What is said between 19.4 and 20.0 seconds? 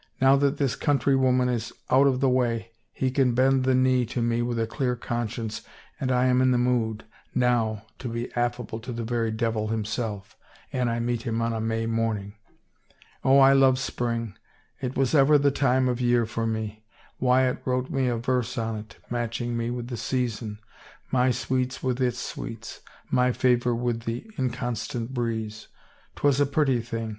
me with the